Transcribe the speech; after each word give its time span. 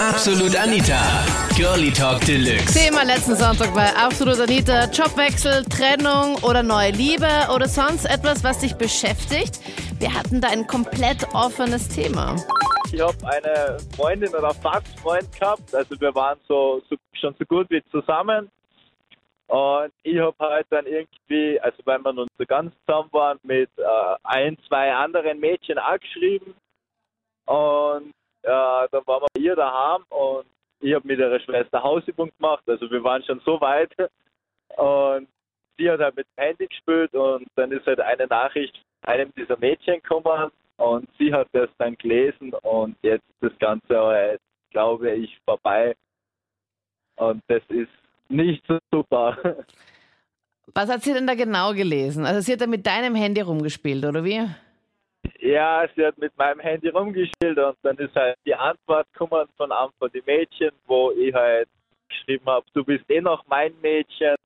Absolut 0.00 0.56
Anita, 0.56 0.98
Girlie 1.58 1.92
Talk 1.92 2.24
Deluxe. 2.24 2.72
Thema 2.72 3.04
letzten 3.04 3.36
Sonntag 3.36 3.74
bei 3.74 3.86
Absolut 3.94 4.40
Anita. 4.40 4.86
Jobwechsel, 4.86 5.62
Trennung 5.64 6.36
oder 6.42 6.62
neue 6.62 6.90
Liebe 6.92 7.28
oder 7.54 7.68
sonst 7.68 8.06
etwas, 8.06 8.42
was 8.42 8.60
dich 8.60 8.74
beschäftigt. 8.76 9.60
Wir 9.98 10.14
hatten 10.14 10.40
da 10.40 10.48
ein 10.48 10.66
komplett 10.66 11.28
offenes 11.34 11.86
Thema. 11.88 12.34
Ich 12.90 12.98
habe 12.98 13.14
eine 13.28 13.76
Freundin 13.94 14.34
oder 14.34 14.54
fast 14.54 14.88
Freund 15.00 15.30
gehabt. 15.38 15.74
Also 15.74 16.00
wir 16.00 16.14
waren 16.14 16.38
so, 16.48 16.80
so 16.88 16.96
schon 17.12 17.34
so 17.38 17.44
gut 17.44 17.68
wie 17.68 17.82
zusammen. 17.90 18.50
Und 19.48 19.92
ich 20.02 20.18
habe 20.18 20.36
halt 20.38 20.66
dann 20.70 20.86
irgendwie, 20.86 21.60
also 21.60 21.76
weil 21.84 21.98
wir 21.98 22.08
uns 22.08 22.30
so 22.38 22.46
ganz 22.46 22.72
zusammen 22.86 23.10
waren, 23.12 23.38
mit 23.42 23.68
äh, 23.76 23.82
ein, 24.22 24.56
zwei 24.66 24.94
anderen 24.94 25.38
Mädchen 25.40 25.76
angeschrieben. 25.76 26.54
Und 27.44 28.14
äh, 28.42 28.88
dann 28.90 29.06
waren 29.06 29.22
wir 29.34 29.42
ihr 29.42 29.56
daheim 29.56 30.02
und 30.08 30.46
ich 30.80 30.94
habe 30.94 31.06
mit 31.06 31.18
ihrer 31.18 31.40
Schwester 31.40 31.82
Hausübung 31.82 32.30
gemacht. 32.38 32.64
Also 32.66 32.90
wir 32.90 33.02
waren 33.04 33.22
schon 33.24 33.40
so 33.44 33.60
weit. 33.60 33.92
Und 34.76 35.28
sie 35.76 35.90
hat 35.90 36.00
halt 36.00 36.16
mit 36.16 36.26
dem 36.26 36.44
Handy 36.44 36.66
gespielt 36.66 37.14
und 37.14 37.46
dann 37.56 37.72
ist 37.72 37.86
halt 37.86 38.00
eine 38.00 38.26
Nachricht 38.26 38.80
einem 39.02 39.32
dieser 39.34 39.58
Mädchen 39.58 40.00
gekommen 40.02 40.50
und 40.76 41.08
sie 41.18 41.32
hat 41.32 41.48
das 41.52 41.68
dann 41.78 41.96
gelesen 41.96 42.52
und 42.62 42.96
jetzt 43.02 43.24
ist 43.28 43.52
das 43.52 43.58
Ganze 43.58 43.98
halt, 43.98 44.40
glaube 44.70 45.10
ich, 45.12 45.38
vorbei. 45.44 45.94
Und 47.16 47.42
das 47.48 47.62
ist 47.68 47.90
nicht 48.28 48.64
so 48.66 48.78
super. 48.90 49.36
Was 50.74 50.88
hat 50.88 51.02
sie 51.02 51.12
denn 51.12 51.26
da 51.26 51.34
genau 51.34 51.72
gelesen? 51.72 52.24
Also 52.24 52.40
sie 52.40 52.52
hat 52.52 52.60
da 52.60 52.66
mit 52.66 52.86
deinem 52.86 53.14
Handy 53.14 53.40
rumgespielt, 53.40 54.04
oder 54.04 54.24
wie? 54.24 54.46
Ja, 55.40 55.86
sie 55.96 56.04
hat 56.04 56.18
mit 56.18 56.36
meinem 56.36 56.60
Handy 56.60 56.88
rumgespielt 56.88 57.58
und 57.58 57.76
dann 57.82 57.96
ist 57.96 58.14
halt 58.14 58.36
die 58.46 58.54
Antwort 58.54 59.06
gekommen 59.12 59.48
von 59.56 59.72
einem 59.72 59.90
von 59.98 60.10
den 60.10 60.22
Mädchen, 60.26 60.70
wo 60.86 61.12
ich 61.12 61.32
halt 61.32 61.68
geschrieben 62.08 62.46
habe, 62.46 62.66
du 62.74 62.84
bist 62.84 63.08
eh 63.08 63.20
noch 63.20 63.44
mein 63.46 63.72
Mädchen. 63.80 64.36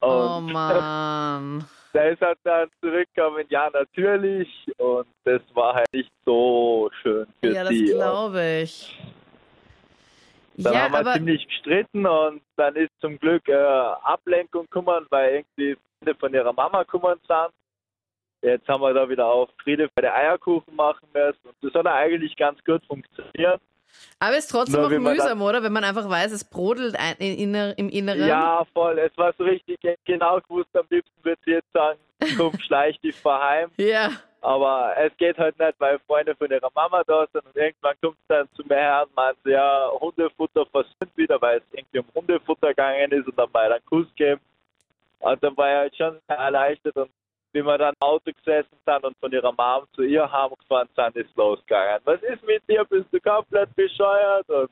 oh 0.00 0.40
Mann. 0.40 1.66
Da 1.92 2.04
ist 2.04 2.20
halt 2.20 2.38
dann 2.44 2.68
zurückgekommen, 2.80 3.44
ja 3.48 3.68
natürlich. 3.70 4.48
Und 4.78 5.08
das 5.24 5.42
war 5.54 5.74
halt 5.74 5.92
nicht 5.92 6.12
so 6.24 6.88
schön 7.02 7.26
für 7.40 7.52
Ja, 7.52 7.64
das 7.64 7.72
sie. 7.72 7.92
Und 7.92 7.98
glaube 7.98 8.60
ich. 8.62 8.96
Dann 10.54 10.74
Ja, 10.74 10.80
haben 10.82 11.04
wir 11.04 11.12
ziemlich 11.14 11.46
gestritten 11.48 12.06
und 12.06 12.42
dann 12.56 12.76
ist 12.76 12.92
zum 13.00 13.18
Glück 13.18 13.48
äh, 13.48 13.54
Ablenkung 13.54 14.66
gekommen, 14.66 15.06
weil 15.10 15.34
irgendwie 15.36 15.76
Freunde 15.98 16.18
von 16.18 16.34
ihrer 16.34 16.52
Mama 16.52 16.82
gekommen 16.82 17.18
sind. 17.26 17.50
Jetzt 18.42 18.66
haben 18.68 18.80
wir 18.80 18.94
da 18.94 19.08
wieder 19.08 19.26
auf 19.26 19.50
Friede 19.62 19.88
bei 19.94 20.02
der 20.02 20.14
Eierkuchen 20.14 20.74
machen 20.74 21.06
müssen 21.12 21.38
und 21.44 21.54
das 21.60 21.74
hat 21.74 21.86
eigentlich 21.86 22.34
ganz 22.36 22.62
gut 22.64 22.82
funktioniert. 22.86 23.60
aber 24.18 24.36
ist 24.38 24.48
trotzdem 24.48 24.80
Nur 24.80 24.86
auch 24.86 25.12
mühsam, 25.12 25.42
oder? 25.42 25.62
Wenn 25.62 25.72
man 25.72 25.84
einfach 25.84 26.08
weiß, 26.08 26.32
es 26.32 26.44
brodelt 26.44 26.96
inner, 27.18 27.76
im 27.76 27.90
Inneren. 27.90 28.26
Ja, 28.26 28.64
voll. 28.72 28.98
Es 28.98 29.16
war 29.18 29.34
so 29.36 29.44
richtig 29.44 29.78
genau 30.06 30.40
gewusst, 30.40 30.70
am 30.74 30.86
liebsten 30.88 31.22
würde 31.22 31.40
sie 31.44 31.52
jetzt 31.52 31.72
sagen, 31.72 31.98
komm, 32.38 32.58
schleich 32.66 32.98
dich 33.00 33.16
verheim. 33.16 33.70
Ja. 33.76 34.10
Aber 34.42 34.94
es 34.96 35.14
geht 35.18 35.36
halt 35.36 35.58
nicht, 35.58 35.74
weil 35.78 35.98
Freunde 36.06 36.34
von 36.34 36.50
ihrer 36.50 36.70
Mama 36.74 37.02
da 37.06 37.26
sind 37.32 37.44
und 37.44 37.56
irgendwann 37.56 37.94
kommt 38.00 38.16
sie 38.16 38.34
dann 38.34 38.48
zu 38.54 38.62
mir 38.66 38.76
her 38.76 39.04
und 39.06 39.14
meint, 39.14 39.36
ja, 39.44 39.90
Hundefutter 40.00 40.64
versöhnt 40.64 41.14
wieder, 41.14 41.40
weil 41.42 41.58
es 41.58 41.64
irgendwie 41.72 41.98
um 41.98 42.06
Hundefutter 42.14 42.68
gegangen 42.68 43.12
ist 43.12 43.26
und 43.26 43.38
dann 43.38 43.50
bei 43.52 43.70
einen 43.70 43.84
Kuss 43.84 44.06
geben. 44.16 44.40
Und 45.18 45.42
dann 45.42 45.54
war 45.58 45.68
ich 45.68 45.76
halt 45.76 45.96
schon 45.96 46.18
erleichtert 46.28 46.96
und 46.96 47.10
wie 47.52 47.62
wir 47.62 47.78
dann 47.78 47.94
im 48.00 48.06
Auto 48.06 48.30
gesessen 48.32 48.76
sind 48.86 49.04
und 49.04 49.16
von 49.18 49.32
ihrer 49.32 49.52
Mom 49.52 49.84
zu 49.94 50.02
ihr 50.02 50.30
heimgefahren 50.30 50.88
sind, 50.94 51.16
ist 51.16 51.36
losgegangen. 51.36 52.00
Was 52.04 52.22
ist 52.22 52.42
mit 52.44 52.62
dir? 52.68 52.84
Bist 52.84 53.06
du 53.12 53.20
komplett 53.20 53.74
bescheuert? 53.74 54.48
Und 54.48 54.70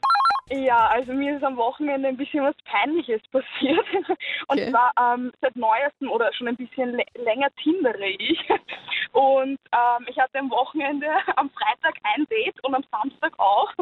Ja, 0.50 0.86
also 0.88 1.12
mir 1.12 1.36
ist 1.36 1.42
am 1.44 1.56
Wochenende 1.56 2.08
ein 2.08 2.16
bisschen 2.16 2.44
was 2.44 2.54
Peinliches 2.64 3.20
passiert. 3.32 3.84
Und 4.48 4.58
Okay. 4.60 4.70
zwar 4.70 4.92
ähm, 5.00 5.32
seit 5.40 5.56
neuestem 5.56 6.10
oder 6.10 6.32
schon 6.32 6.48
ein 6.48 6.56
bisschen 6.56 6.96
lä- 6.96 7.22
länger 7.22 7.48
tindere 7.62 8.06
ich. 8.18 8.38
Und 9.12 9.58
ähm, 9.72 10.06
ich 10.06 10.18
hatte 10.18 10.38
am 10.38 10.50
Wochenende 10.50 11.06
am 11.36 11.50
Freitag 11.50 11.94
ein 12.14 12.24
Date 12.30 12.62
und 12.64 12.74
am 12.74 12.84
Samstag 12.90 13.32
auch. 13.38 13.72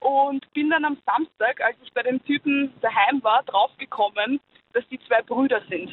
Und 0.00 0.52
bin 0.52 0.70
dann 0.70 0.84
am 0.84 0.98
Samstag, 1.06 1.60
als 1.62 1.76
ich 1.82 1.92
bei 1.92 2.02
dem 2.02 2.22
Typen 2.24 2.72
daheim 2.82 3.22
war, 3.24 3.42
draufgekommen, 3.44 4.40
dass 4.74 4.86
die 4.88 5.00
zwei 5.08 5.22
Brüder 5.22 5.60
sind. 5.68 5.90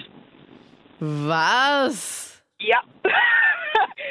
Was? 0.99 2.32
Ja. 2.63 2.81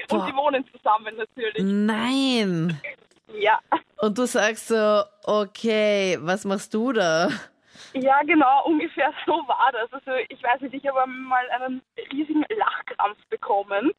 Boah. 0.08 0.18
und 0.18 0.26
die 0.28 0.36
wohnen 0.36 0.64
zusammen 0.72 1.16
natürlich. 1.16 1.62
Nein. 1.62 2.80
Ja. 3.38 3.58
Und 3.98 4.18
du 4.18 4.26
sagst 4.26 4.68
so, 4.68 5.02
okay, 5.24 6.18
was 6.20 6.44
machst 6.44 6.74
du 6.74 6.92
da? 6.92 7.28
Ja, 7.94 8.20
genau, 8.22 8.64
ungefähr 8.66 9.12
so 9.26 9.32
war 9.32 9.70
das. 9.72 9.92
Also 9.92 10.12
ich 10.28 10.42
weiß 10.42 10.60
nicht, 10.62 10.74
ich 10.74 10.86
habe 10.86 11.06
mal 11.06 11.48
einen 11.50 11.82
riesigen 12.10 12.44
Lachkrampf 12.48 13.18
bekommen 13.28 13.92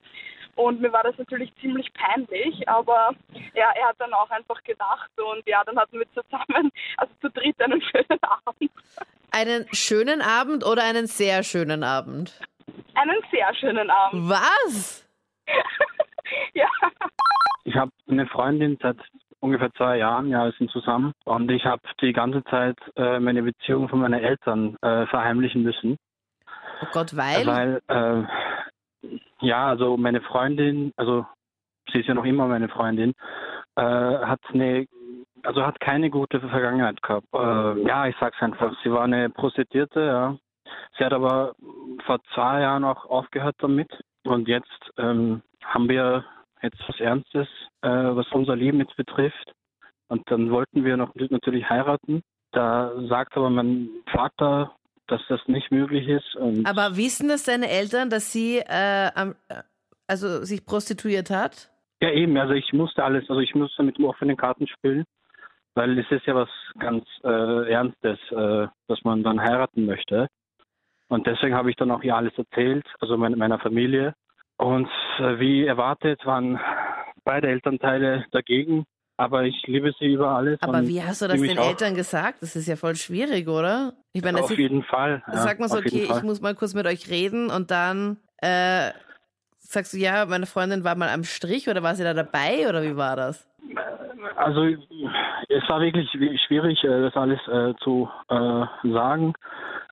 und 0.55 0.81
mir 0.81 0.91
war 0.91 1.03
das 1.03 1.17
natürlich 1.17 1.51
ziemlich 1.61 1.91
peinlich, 1.93 2.67
aber 2.67 3.15
ja, 3.53 3.71
er 3.75 3.87
hat 3.89 3.95
dann 3.99 4.13
auch 4.13 4.29
einfach 4.29 4.61
gedacht 4.63 5.09
und 5.17 5.47
ja, 5.47 5.63
dann 5.63 5.77
hatten 5.77 5.99
wir 5.99 6.07
zusammen, 6.13 6.71
also 6.97 7.13
zu 7.21 7.29
dritt 7.29 7.59
einen 7.61 7.81
schönen 7.91 8.19
Abend. 8.21 8.71
Einen 9.31 9.67
schönen 9.73 10.21
Abend 10.21 10.63
oder 10.63 10.83
einen 10.83 11.07
sehr 11.07 11.43
schönen 11.43 11.83
Abend? 11.83 12.39
Einen 12.95 13.17
sehr 13.31 13.53
schönen 13.55 13.89
Abend. 13.89 14.29
Was? 14.29 15.07
Ja. 16.53 16.67
Ich 17.63 17.75
habe 17.75 17.91
eine 18.09 18.25
Freundin 18.27 18.77
seit 18.81 18.97
ungefähr 19.39 19.71
zwei 19.73 19.97
Jahren, 19.97 20.29
ja, 20.29 20.45
wir 20.45 20.51
sind 20.53 20.71
zusammen. 20.71 21.13
Und 21.25 21.51
ich 21.51 21.65
habe 21.65 21.81
die 22.01 22.13
ganze 22.13 22.43
Zeit 22.45 22.77
äh, 22.95 23.19
meine 23.19 23.43
Beziehung 23.43 23.89
von 23.89 23.99
meinen 23.99 24.23
Eltern 24.23 24.75
äh, 24.81 25.05
verheimlichen 25.07 25.63
müssen. 25.63 25.97
Oh 26.81 26.87
Gott, 26.91 27.15
weil? 27.15 27.45
Weil, 27.45 27.81
äh, 27.87 29.07
ja, 29.41 29.67
also 29.67 29.97
meine 29.97 30.21
Freundin, 30.21 30.91
also 30.95 31.25
sie 31.91 31.99
ist 31.99 32.07
ja 32.07 32.13
noch 32.13 32.25
immer 32.25 32.47
meine 32.47 32.69
Freundin, 32.69 33.13
äh, 33.75 33.81
hat 33.81 34.39
eine, 34.53 34.87
also 35.43 35.65
hat 35.65 35.79
keine 35.79 36.09
gute 36.09 36.39
Vergangenheit 36.39 37.01
gehabt. 37.03 37.27
Äh, 37.33 37.87
ja, 37.87 38.07
ich 38.07 38.15
sag's 38.19 38.41
einfach, 38.41 38.73
sie 38.83 38.91
war 38.91 39.03
eine 39.03 39.29
Prostituierte, 39.29 40.01
ja. 40.01 40.37
Sie 40.97 41.03
hat 41.03 41.13
aber 41.13 41.55
vor 42.05 42.19
zwei 42.33 42.61
Jahren 42.61 42.83
auch 42.83 43.05
aufgehört 43.05 43.55
damit. 43.59 43.91
Und 44.23 44.47
jetzt 44.47 44.91
ähm, 44.97 45.41
haben 45.63 45.89
wir 45.89 46.23
jetzt 46.61 46.77
was 46.87 46.99
Ernstes, 46.99 47.47
äh, 47.81 47.89
was 47.89 48.25
unser 48.31 48.55
Leben 48.55 48.79
jetzt 48.79 48.95
betrifft. 48.95 49.53
Und 50.07 50.29
dann 50.31 50.51
wollten 50.51 50.85
wir 50.85 50.95
noch 50.97 51.13
natürlich 51.15 51.69
heiraten. 51.69 52.21
Da 52.51 52.91
sagt 53.07 53.35
aber 53.35 53.49
mein 53.49 53.89
Vater, 54.11 54.71
dass 55.07 55.21
das 55.27 55.41
nicht 55.47 55.71
möglich 55.71 56.07
ist. 56.07 56.37
Aber 56.65 56.95
wissen 56.95 57.27
das 57.27 57.43
deine 57.43 57.69
Eltern, 57.69 58.09
dass 58.09 58.31
sie 58.31 58.59
äh, 58.59 59.09
am- 59.15 59.35
äh, 59.49 59.63
also 60.07 60.43
sich 60.43 60.65
prostituiert 60.65 61.29
hat? 61.29 61.69
Ja, 62.01 62.11
eben. 62.11 62.37
Also 62.37 62.53
ich 62.53 62.71
musste 62.73 63.03
alles, 63.03 63.29
also 63.29 63.41
ich 63.41 63.55
musste 63.55 63.83
mit 63.83 63.99
offenen 63.99 64.37
Karten 64.37 64.67
spielen, 64.67 65.03
weil 65.73 65.97
es 65.97 66.09
ist 66.11 66.25
ja 66.25 66.35
was 66.35 66.49
ganz 66.77 67.05
äh, 67.23 67.71
Ernstes, 67.71 68.19
äh, 68.31 68.67
dass 68.87 69.03
man 69.03 69.23
dann 69.23 69.41
heiraten 69.41 69.85
möchte. 69.85 70.27
Und 71.13 71.27
deswegen 71.27 71.53
habe 71.53 71.69
ich 71.69 71.75
dann 71.75 71.91
auch 71.91 72.01
ihr 72.01 72.15
alles 72.15 72.33
erzählt, 72.39 72.87
also 72.99 73.17
meine, 73.17 73.35
meiner 73.35 73.59
Familie. 73.59 74.15
Und 74.57 74.89
äh, 75.19 75.37
wie 75.37 75.63
erwartet 75.63 76.25
waren 76.25 76.59
beide 77.23 77.49
Elternteile 77.49 78.25
dagegen, 78.31 78.85
aber 79.15 79.43
ich 79.43 79.61
liebe 79.67 79.93
sie 79.99 80.13
über 80.13 80.29
alles. 80.29 80.59
Aber 80.63 80.87
wie 80.87 81.03
hast 81.03 81.21
du 81.21 81.27
das 81.27 81.39
den. 81.39 81.55
Eltern 81.55 81.93
gesagt? 81.93 82.41
Das 82.41 82.55
ist 82.55 82.67
ja 82.67 82.75
voll 82.75 82.95
schwierig, 82.95 83.47
oder? 83.47 83.93
Ich 84.13 84.23
meine, 84.23 84.41
Auf 84.41 84.49
ist, 84.49 84.57
jeden 84.57 84.81
Fall. 84.81 85.21
Ja, 85.27 85.37
sag 85.37 85.59
mal 85.59 85.69
so, 85.69 85.77
okay, 85.77 86.07
ich 86.09 86.23
muss 86.23 86.41
mal 86.41 86.55
kurz 86.55 86.73
mit 86.73 86.87
euch 86.87 87.07
reden 87.11 87.51
und 87.51 87.69
dann 87.69 88.17
äh, 88.37 88.89
sagst 89.59 89.93
du, 89.93 89.97
ja, 89.97 90.25
meine 90.25 90.47
Freundin 90.47 90.83
war 90.83 90.95
mal 90.95 91.09
am 91.09 91.23
Strich 91.23 91.69
oder 91.69 91.83
war 91.83 91.93
sie 91.93 92.03
da 92.03 92.15
dabei 92.15 92.67
oder 92.67 92.81
wie 92.81 92.95
war 92.95 93.15
das? 93.15 93.47
Also 94.35 94.63
es 94.63 95.69
war 95.69 95.79
wirklich 95.79 96.09
schwierig, 96.47 96.83
äh, 96.83 97.01
das 97.01 97.15
alles 97.15 97.39
äh, 97.47 97.75
zu 97.83 98.09
äh, 98.29 98.65
sagen. 98.91 99.35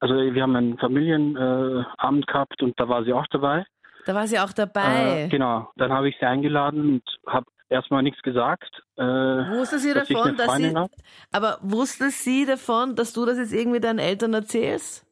Also 0.02 0.16
wir 0.16 0.42
haben 0.42 0.56
einen 0.56 0.78
Familienabend 0.80 2.24
äh, 2.24 2.32
gehabt 2.32 2.62
und 2.64 2.78
da 2.80 2.90
war 2.90 3.04
sie 3.04 3.14
auch 3.14 3.28
dabei. 3.28 3.66
Da 4.08 4.16
war 4.16 4.26
sie 4.26 4.40
auch 4.40 4.52
dabei. 4.52 5.26
Äh, 5.26 5.28
genau. 5.30 5.70
Dann 5.76 5.94
habe 5.94 6.10
ich 6.10 6.16
sie 6.20 6.26
eingeladen 6.26 6.96
und 6.96 7.04
habe 7.32 7.46
erstmal 7.70 8.02
nichts 8.02 8.22
gesagt. 8.24 8.84
Äh, 8.98 9.04
Wusste 9.04 9.78
sie 9.78 9.94
dass 9.94 10.08
davon, 10.08 10.36
dass 10.36 10.56
sie. 10.56 10.76
Hab. 10.76 10.90
Aber 11.32 11.60
wusste 11.62 12.10
sie 12.10 12.48
davon, 12.48 12.96
dass 12.96 13.14
du 13.14 13.28
das 13.28 13.38
jetzt 13.38 13.54
irgendwie 13.54 13.80
deinen 13.80 14.00
Eltern 14.00 14.34
erzählst? 14.34 15.06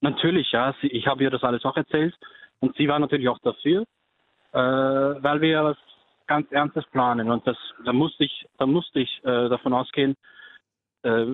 Natürlich, 0.00 0.52
ja. 0.52 0.72
Sie, 0.80 0.86
ich 0.86 1.08
habe 1.08 1.24
ihr 1.24 1.30
das 1.30 1.42
alles 1.42 1.64
auch 1.64 1.76
erzählt 1.76 2.14
und 2.60 2.76
sie 2.76 2.86
war 2.86 3.00
natürlich 3.00 3.28
auch 3.28 3.40
dafür, 3.40 3.82
äh, 4.52 4.58
weil 4.58 5.40
wir 5.40 5.48
ja 5.48 5.64
was 5.64 5.76
ganz 6.28 6.50
Ernstes 6.52 6.84
planen 6.92 7.30
und 7.30 7.44
das, 7.46 7.56
da 7.84 7.92
musste 7.92 8.24
ich, 8.24 8.46
da 8.58 8.66
musste 8.66 9.00
ich 9.00 9.20
äh, 9.24 9.48
davon 9.48 9.74
ausgehen, 9.74 10.14
äh, 11.04 11.26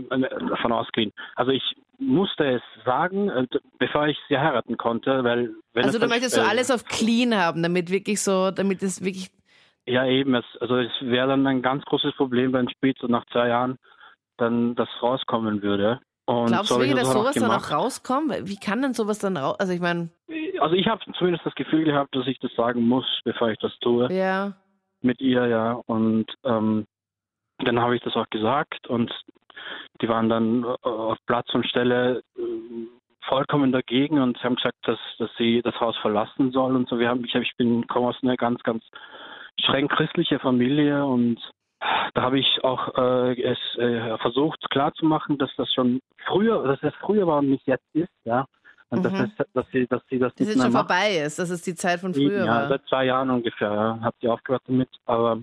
davon 0.48 0.72
ausgehen. 0.72 1.12
Also 1.36 1.52
ich 1.52 1.62
musste 1.98 2.44
es 2.44 2.62
sagen, 2.84 3.28
äh, 3.28 3.46
bevor 3.78 4.08
ich 4.08 4.18
sie 4.28 4.38
heiraten 4.38 4.76
konnte, 4.76 5.22
weil 5.24 5.50
wenn 5.74 5.84
Also 5.84 5.98
du 5.98 6.06
möchtest 6.08 6.34
so 6.34 6.40
äh, 6.40 6.44
alles 6.44 6.70
auf 6.70 6.84
clean 6.84 7.34
haben, 7.34 7.62
damit 7.62 7.90
wirklich 7.90 8.20
so, 8.20 8.50
damit 8.50 8.82
es 8.82 9.04
wirklich 9.04 9.30
Ja, 9.86 10.06
eben. 10.06 10.34
Es, 10.34 10.44
also 10.60 10.76
es 10.76 10.92
wäre 11.00 11.28
dann 11.28 11.46
ein 11.46 11.62
ganz 11.62 11.84
großes 11.84 12.14
Problem, 12.16 12.52
wenn 12.52 12.68
später 12.68 13.08
nach 13.08 13.24
zwei 13.26 13.48
Jahren 13.48 13.76
dann 14.38 14.74
das 14.74 14.88
rauskommen 15.02 15.62
würde. 15.62 16.00
Und 16.26 16.46
Glaubst 16.46 16.70
du 16.70 16.78
wirklich, 16.78 16.94
dass 16.94 17.12
sowas 17.12 17.34
dann 17.34 17.50
auch 17.50 17.70
rauskommt? 17.70 18.32
Wie 18.48 18.56
kann 18.56 18.82
denn 18.82 18.94
sowas 18.94 19.18
dann 19.18 19.36
raus? 19.36 19.56
Also 19.58 19.72
ich 19.72 19.80
meine, 19.80 20.10
Also 20.60 20.76
ich 20.76 20.86
habe 20.86 21.02
zumindest 21.18 21.44
das 21.44 21.54
Gefühl 21.54 21.84
gehabt, 21.84 22.14
dass 22.14 22.26
ich 22.26 22.38
das 22.38 22.52
sagen 22.54 22.82
muss, 22.86 23.04
bevor 23.24 23.50
ich 23.50 23.58
das 23.58 23.72
tue. 23.80 24.10
ja. 24.12 24.52
mit 25.02 25.20
ihr, 25.20 25.46
ja. 25.46 25.72
Und 25.86 26.26
ähm, 26.44 26.86
dann 27.58 27.80
habe 27.80 27.96
ich 27.96 28.02
das 28.02 28.14
auch 28.16 28.28
gesagt 28.30 28.86
und 28.86 29.12
die 30.00 30.08
waren 30.08 30.28
dann 30.28 30.64
äh, 30.64 30.88
auf 30.88 31.18
Platz 31.26 31.52
und 31.54 31.66
Stelle 31.66 32.22
äh, 32.36 32.40
vollkommen 33.28 33.72
dagegen 33.72 34.20
und 34.20 34.42
haben 34.42 34.56
gesagt, 34.56 34.76
dass, 34.84 34.98
dass 35.18 35.30
sie 35.38 35.62
das 35.62 35.78
Haus 35.80 35.96
verlassen 35.98 36.52
soll 36.52 36.74
und 36.74 36.88
so. 36.88 36.98
Wir 36.98 37.08
haben, 37.08 37.24
ich, 37.24 37.34
ich 37.34 37.56
bin 37.56 37.86
komme 37.86 38.08
aus 38.08 38.16
einer 38.22 38.36
ganz, 38.36 38.62
ganz 38.62 38.82
streng 39.60 39.88
christliche 39.88 40.38
Familie 40.38 41.04
und 41.04 41.38
da 42.14 42.22
habe 42.22 42.38
ich 42.38 42.62
auch 42.64 42.94
äh, 42.96 43.40
es 43.42 43.58
äh, 43.78 44.18
versucht 44.18 44.68
klarzumachen, 44.70 45.38
dass 45.38 45.50
das 45.56 45.72
schon 45.72 46.00
früher, 46.26 46.62
dass 46.66 46.82
es 46.82 46.94
früher 47.00 47.26
war 47.26 47.38
und 47.38 47.50
nicht 47.50 47.66
jetzt 47.66 47.86
ist, 47.94 48.10
ja. 48.24 48.46
Und 48.92 49.04
dass, 49.04 49.12
Mhm. 49.12 49.30
es, 49.38 49.46
dass 49.54 49.66
sie, 49.70 49.86
dass 49.86 50.02
sie 50.10 50.18
das 50.18 50.34
dass 50.34 50.46
nicht 50.46 50.56
es 50.56 50.62
schon 50.62 50.72
vorbei 50.72 51.22
ist, 51.24 51.38
dass 51.38 51.48
es 51.50 51.62
die 51.62 51.76
Zeit 51.76 52.00
von 52.00 52.12
früher 52.12 52.44
ja, 52.44 52.62
war. 52.62 52.68
seit 52.68 52.84
zwei 52.86 53.04
Jahren 53.04 53.30
ungefähr, 53.30 53.72
ja. 53.72 53.98
Habt 54.02 54.22
ihr 54.22 54.32
aufgehört 54.32 54.62
damit, 54.66 54.88
aber 55.06 55.38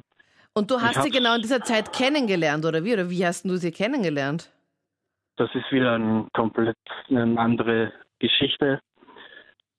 Und 0.58 0.72
du 0.72 0.82
hast 0.82 1.04
sie 1.04 1.12
genau 1.12 1.36
in 1.36 1.42
dieser 1.44 1.62
Zeit 1.62 1.94
kennengelernt, 1.94 2.66
oder 2.66 2.84
wie? 2.84 2.94
Oder 2.94 3.12
wie 3.12 3.24
hast 3.24 3.46
du 3.46 3.58
sie 3.58 3.72
kennengelernt? 3.72 4.52
Das 5.36 5.54
ist 5.54 5.72
wieder 5.72 5.94
ein 5.94 6.28
komplett 6.34 6.76
eine 7.10 7.40
andere 7.40 7.94
Geschichte. 8.18 8.80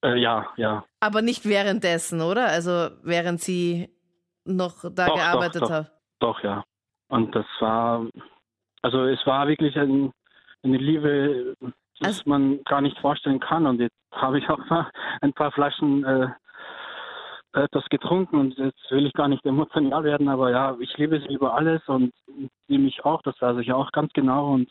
Äh, 0.01 0.15
ja, 0.21 0.47
ja. 0.55 0.85
Aber 1.01 1.21
nicht 1.21 1.45
währenddessen, 1.45 2.21
oder? 2.21 2.45
Also 2.47 2.91
während 3.03 3.41
sie 3.41 3.89
noch 4.45 4.75
da 4.89 5.07
Doch, 5.07 5.15
gearbeitet 5.15 5.61
doch, 5.63 5.67
doch. 5.67 5.75
hat. 5.75 5.91
Doch, 6.19 6.43
ja. 6.43 6.63
Und 7.09 7.35
das 7.35 7.45
war, 7.59 8.07
also 8.81 9.03
es 9.03 9.19
war 9.25 9.49
wirklich 9.49 9.75
ein, 9.77 10.13
eine 10.63 10.77
Liebe, 10.77 11.55
das 11.99 12.19
Also- 12.19 12.21
man 12.25 12.63
gar 12.63 12.79
nicht 12.79 12.97
vorstellen 12.99 13.41
kann. 13.41 13.65
Und 13.67 13.81
jetzt 13.81 13.95
habe 14.13 14.39
ich 14.39 14.49
auch 14.49 14.65
mal 14.69 14.89
ein 15.19 15.33
paar 15.33 15.51
Flaschen 15.51 16.05
äh, 16.05 16.27
etwas 17.53 17.85
getrunken 17.89 18.37
und 18.37 18.57
jetzt 18.57 18.91
will 18.91 19.05
ich 19.05 19.13
gar 19.13 19.27
nicht 19.27 19.45
emotional 19.45 20.03
werden, 20.03 20.29
aber 20.29 20.51
ja, 20.51 20.75
ich 20.79 20.95
liebe 20.97 21.19
sie 21.19 21.33
über 21.33 21.55
alles 21.55 21.81
und 21.87 22.13
sie 22.67 22.77
mich 22.77 23.03
auch, 23.05 23.21
das 23.23 23.39
weiß 23.41 23.57
ich 23.57 23.71
auch 23.73 23.91
ganz 23.91 24.13
genau. 24.13 24.53
Und 24.53 24.69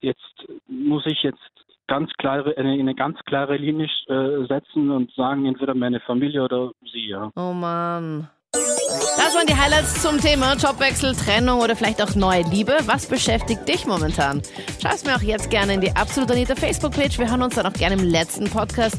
jetzt 0.00 0.46
muss 0.66 1.06
ich 1.06 1.22
jetzt 1.22 1.38
ganz 1.86 2.12
klare, 2.14 2.56
eine, 2.56 2.72
eine 2.72 2.94
ganz 2.94 3.18
klare 3.24 3.56
Linie 3.56 3.88
äh, 4.08 4.46
setzen 4.46 4.90
und 4.90 5.12
sagen, 5.12 5.46
entweder 5.46 5.74
meine 5.74 6.00
Familie 6.00 6.44
oder 6.44 6.72
sie, 6.92 7.08
ja. 7.08 7.30
Oh 7.36 7.52
Mann. 7.52 8.28
Das 8.54 9.34
waren 9.34 9.46
die 9.46 9.56
Highlights 9.56 10.02
zum 10.02 10.20
Thema 10.20 10.54
Jobwechsel, 10.54 11.16
Trennung 11.16 11.60
oder 11.60 11.74
vielleicht 11.74 12.02
auch 12.02 12.14
neue 12.14 12.42
Liebe. 12.42 12.76
Was 12.84 13.06
beschäftigt 13.06 13.66
dich 13.66 13.86
momentan? 13.86 14.42
Schreib 14.80 14.94
es 14.94 15.04
mir 15.04 15.16
auch 15.16 15.22
jetzt 15.22 15.48
gerne 15.48 15.72
in 15.72 15.80
die 15.80 15.96
Absolut 15.96 16.30
Anita 16.30 16.54
Facebook-Page. 16.54 17.18
Wir 17.18 17.30
hören 17.30 17.40
uns 17.40 17.54
dann 17.54 17.64
auch 17.64 17.72
gerne 17.72 17.94
im 17.94 18.06
letzten 18.06 18.50
Podcast, 18.50 18.96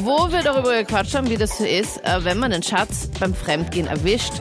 wo 0.00 0.32
wir 0.32 0.42
darüber 0.42 0.76
gequatscht 0.76 1.14
haben, 1.14 1.30
wie 1.30 1.36
das 1.36 1.58
so 1.58 1.64
ist, 1.64 2.04
äh, 2.04 2.24
wenn 2.24 2.38
man 2.38 2.50
den 2.50 2.64
Schatz 2.64 3.08
beim 3.20 3.32
Fremdgehen 3.32 3.86
erwischt. 3.86 4.32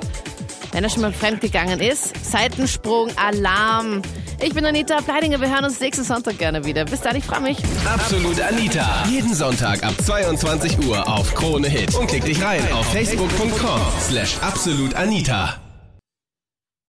Wenn 0.75 0.83
er 0.83 0.89
schon 0.89 1.04
mal 1.04 1.13
fremdgegangen 1.13 1.80
ist, 1.80 2.12
Seitensprung, 2.30 3.10
Alarm. 3.16 4.01
Ich 4.44 4.54
bin 4.54 4.66
Anita 4.66 4.98
Pleidinger, 4.98 5.39
wir 5.39 5.50
hören 5.50 5.63
uns 5.63 5.80
nächsten 5.80 6.04
Sonntag 6.04 6.38
gerne 6.38 6.66
wieder. 6.66 6.83
Bis 6.83 7.00
dann, 7.00 7.16
ich 7.16 7.24
freue 7.24 7.39
mich. 7.39 7.60
Absolut 7.86 8.42
Anita. 8.42 9.06
Jeden 9.10 9.33
Sonntag 9.33 9.81
ab 9.86 9.94
22 10.06 10.86
Uhr 10.86 11.07
auf 11.07 11.33
Krone 11.33 11.69
Hit. 11.69 11.95
Und 11.95 12.07
klick 12.07 12.25
dich 12.25 12.44
rein 12.44 12.60
auf 12.74 12.92
facebook.com 12.92 13.80
slash 14.01 14.38
absolutanita. 14.42 15.65